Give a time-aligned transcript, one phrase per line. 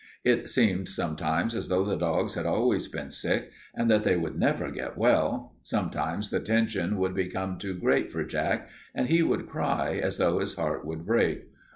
[0.23, 4.35] It seemed sometimes as though the dogs had always been sick and that they would
[4.35, 5.53] never get well.
[5.61, 10.39] Sometimes the tension would become too great for Jack and he would cry as though
[10.39, 11.45] his heart would break.